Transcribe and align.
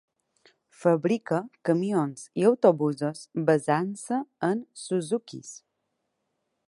Fabrica 0.83 1.41
camions 1.69 2.23
i 2.43 2.47
autobusos 2.51 3.21
basant-se 3.51 4.19
en 4.49 4.65
Suzukis. 4.87 5.53